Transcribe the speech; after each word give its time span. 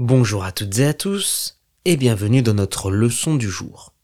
Bonjour 0.00 0.42
à 0.42 0.50
toutes 0.50 0.80
et 0.80 0.86
à 0.86 0.92
tous 0.92 1.60
et 1.84 1.96
bienvenue 1.96 2.42
dans 2.42 2.54
notre 2.54 2.90
leçon 2.90 3.36
du 3.36 3.48
jour. 3.48 3.94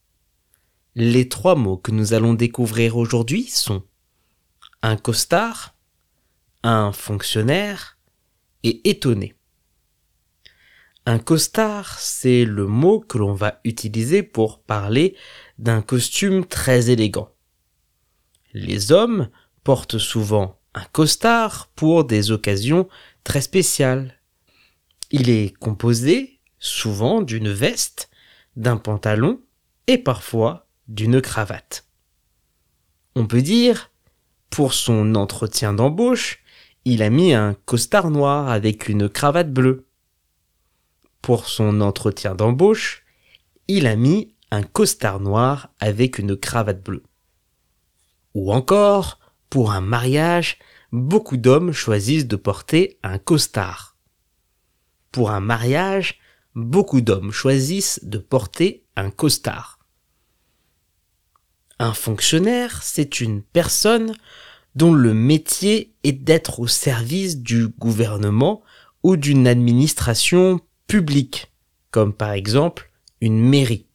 Les 0.94 1.28
trois 1.28 1.56
mots 1.56 1.78
que 1.78 1.90
nous 1.90 2.14
allons 2.14 2.32
découvrir 2.32 2.96
aujourd'hui 2.96 3.48
sont 3.48 3.82
un 4.82 4.96
costard, 4.96 5.74
un 6.62 6.92
fonctionnaire 6.92 7.98
et 8.62 8.88
étonné. 8.88 9.34
Un 11.06 11.18
costard, 11.18 11.98
c'est 11.98 12.44
le 12.44 12.68
mot 12.68 13.00
que 13.00 13.18
l'on 13.18 13.34
va 13.34 13.60
utiliser 13.64 14.22
pour 14.22 14.62
parler 14.62 15.16
d'un 15.58 15.82
costume 15.82 16.46
très 16.46 16.90
élégant. 16.90 17.34
Les 18.52 18.92
hommes 18.92 19.28
portent 19.64 19.98
souvent 19.98 20.60
un 20.72 20.84
costard 20.92 21.72
pour 21.74 22.04
des 22.04 22.30
occasions 22.30 22.88
très 23.24 23.40
spéciales. 23.40 24.19
Il 25.10 25.28
est 25.28 25.56
composé 25.58 26.38
souvent 26.58 27.20
d'une 27.20 27.50
veste, 27.50 28.10
d'un 28.56 28.76
pantalon 28.76 29.40
et 29.86 29.98
parfois 29.98 30.68
d'une 30.86 31.20
cravate. 31.20 31.88
On 33.16 33.26
peut 33.26 33.42
dire, 33.42 33.90
pour 34.50 34.72
son 34.72 35.14
entretien 35.16 35.72
d'embauche, 35.72 36.42
il 36.84 37.02
a 37.02 37.10
mis 37.10 37.34
un 37.34 37.54
costard 37.54 38.10
noir 38.10 38.48
avec 38.48 38.88
une 38.88 39.08
cravate 39.08 39.52
bleue. 39.52 39.86
Pour 41.22 41.46
son 41.46 41.80
entretien 41.80 42.34
d'embauche, 42.34 43.04
il 43.68 43.86
a 43.86 43.96
mis 43.96 44.34
un 44.50 44.62
costard 44.62 45.20
noir 45.20 45.70
avec 45.80 46.18
une 46.18 46.36
cravate 46.36 46.82
bleue. 46.82 47.02
Ou 48.34 48.52
encore, 48.52 49.18
pour 49.48 49.72
un 49.72 49.80
mariage, 49.80 50.58
beaucoup 50.92 51.36
d'hommes 51.36 51.72
choisissent 51.72 52.28
de 52.28 52.36
porter 52.36 52.98
un 53.02 53.18
costard. 53.18 53.89
Pour 55.12 55.30
un 55.30 55.40
mariage, 55.40 56.18
beaucoup 56.54 57.00
d'hommes 57.00 57.32
choisissent 57.32 58.00
de 58.04 58.18
porter 58.18 58.84
un 58.96 59.10
costard. 59.10 59.78
Un 61.78 61.94
fonctionnaire, 61.94 62.82
c'est 62.82 63.20
une 63.20 63.42
personne 63.42 64.14
dont 64.74 64.92
le 64.92 65.14
métier 65.14 65.94
est 66.04 66.12
d'être 66.12 66.60
au 66.60 66.66
service 66.66 67.38
du 67.38 67.68
gouvernement 67.68 68.62
ou 69.02 69.16
d'une 69.16 69.46
administration 69.46 70.60
publique, 70.86 71.50
comme 71.90 72.12
par 72.12 72.32
exemple 72.32 72.90
une 73.20 73.40
mairie. 73.40 73.86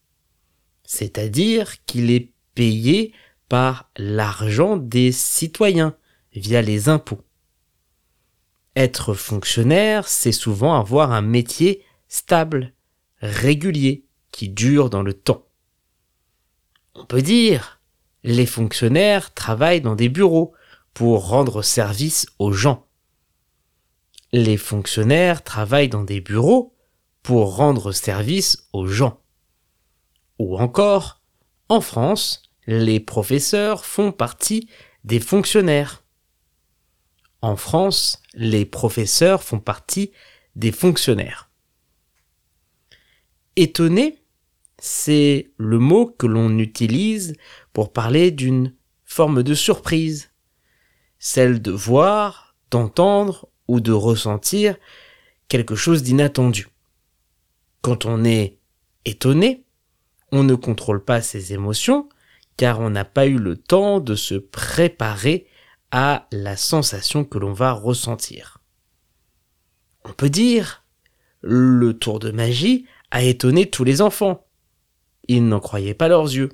C'est-à-dire 0.83 1.83
qu'il 1.85 2.11
est 2.11 2.31
payé 2.55 3.13
par 3.47 3.89
l'argent 3.97 4.77
des 4.77 5.11
citoyens 5.11 5.95
via 6.33 6.61
les 6.61 6.89
impôts. 6.89 7.21
Être 8.75 9.13
fonctionnaire, 9.13 10.07
c'est 10.07 10.31
souvent 10.31 10.77
avoir 10.77 11.11
un 11.11 11.21
métier 11.21 11.83
stable, 12.09 12.73
régulier, 13.21 14.05
qui 14.31 14.49
dure 14.49 14.89
dans 14.89 15.01
le 15.01 15.13
temps. 15.13 15.45
On 16.93 17.05
peut 17.05 17.21
dire, 17.21 17.79
les 18.23 18.45
fonctionnaires 18.45 19.33
travaillent 19.33 19.81
dans 19.81 19.95
des 19.95 20.09
bureaux 20.09 20.53
pour 20.93 21.27
rendre 21.27 21.61
service 21.61 22.25
aux 22.39 22.51
gens. 22.51 22.85
Les 24.33 24.57
fonctionnaires 24.57 25.43
travaillent 25.43 25.89
dans 25.89 26.03
des 26.03 26.19
bureaux 26.19 26.75
pour 27.23 27.55
rendre 27.55 27.93
service 27.93 28.67
aux 28.73 28.87
gens. 28.87 29.21
Ou 30.37 30.57
encore, 30.57 31.21
en 31.69 31.79
France, 31.79 32.43
les 32.67 32.99
professeurs 32.99 33.85
font 33.85 34.11
partie 34.11 34.69
des 35.03 35.19
fonctionnaires. 35.19 36.03
En 37.41 37.55
France, 37.55 38.21
les 38.35 38.65
professeurs 38.65 39.43
font 39.43 39.59
partie 39.59 40.11
des 40.55 40.71
fonctionnaires. 40.71 41.49
Étonné, 43.55 44.19
c'est 44.77 45.51
le 45.57 45.79
mot 45.79 46.05
que 46.05 46.27
l'on 46.27 46.57
utilise 46.57 47.35
pour 47.73 47.93
parler 47.93 48.31
d'une 48.31 48.73
forme 49.05 49.43
de 49.43 49.53
surprise, 49.53 50.31
celle 51.19 51.61
de 51.61 51.71
voir, 51.71 52.55
d'entendre 52.69 53.47
ou 53.67 53.79
de 53.79 53.91
ressentir 53.91 54.75
quelque 55.47 55.75
chose 55.75 56.03
d'inattendu. 56.03 56.67
Quand 57.81 58.05
on 58.05 58.25
est 58.25 58.59
étonné, 59.05 59.65
on 60.31 60.43
ne 60.43 60.55
contrôle 60.55 61.03
pas 61.03 61.21
ses 61.21 61.53
émotions 61.53 62.09
car 62.57 62.79
on 62.79 62.89
n'a 62.89 63.05
pas 63.05 63.27
eu 63.27 63.37
le 63.37 63.57
temps 63.57 63.99
de 63.99 64.15
se 64.15 64.35
préparer 64.35 65.47
à 65.97 66.27
la 66.33 66.57
sensation 66.57 67.23
que 67.23 67.37
l'on 67.37 67.53
va 67.53 67.71
ressentir. 67.71 68.57
On 70.03 70.11
peut 70.11 70.29
dire 70.29 70.83
le 71.39 71.97
tour 71.97 72.19
de 72.19 72.31
magie 72.31 72.85
a 73.11 73.23
étonné 73.23 73.69
tous 73.69 73.85
les 73.85 74.01
enfants. 74.01 74.45
Ils 75.29 75.47
n'en 75.47 75.61
croyaient 75.61 75.93
pas 75.93 76.09
leurs 76.09 76.25
yeux. 76.25 76.49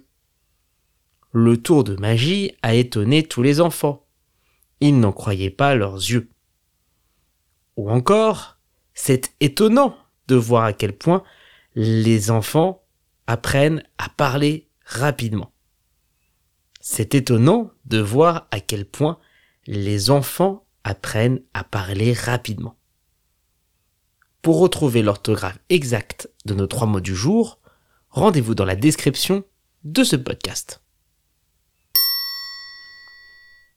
Le 1.31 1.57
tour 1.57 1.84
de 1.84 1.96
magie 1.96 2.51
a 2.62 2.75
étonné 2.75 3.24
tous 3.24 3.41
les 3.41 3.62
enfants. 3.62 4.06
Ils 4.80 5.00
n'en 5.00 5.12
croyaient 5.12 5.50
pas 5.50 5.74
leurs 5.74 5.96
yeux. 5.96 6.30
Ou 7.78 7.90
encore, 7.90 8.59
c'est 8.94 9.34
étonnant 9.40 9.97
de 10.28 10.35
voir 10.35 10.66
à 10.66 10.74
quel 10.74 10.96
point 10.96 11.24
les 11.74 12.30
enfants 12.30 12.84
apprennent 13.25 13.81
à 13.97 14.07
parler 14.07 14.69
rapidement. 14.85 15.51
C'est 16.80 17.16
étonnant 17.16 17.72
de 17.85 17.97
voir 17.97 18.47
à 18.51 18.59
quel 18.59 18.85
point 18.85 19.18
les 19.68 20.10
enfants 20.10 20.66
apprennent 20.84 21.42
à 21.54 21.64
parler 21.64 22.14
rapidement. 22.14 22.78
Pour 24.42 24.60
retrouver 24.60 25.04
l'orthographe 25.04 25.60
exacte 25.70 26.30
de 26.46 26.54
nos 26.56 26.68
trois 26.68 26.88
mots 26.88 27.00
du 27.00 27.16
jour, 27.16 27.60
rendez-vous 28.10 28.56
dans 28.56 28.66
la 28.66 28.76
description 28.76 29.44
de 29.84 30.04
ce 30.04 30.16
podcast. 30.16 30.81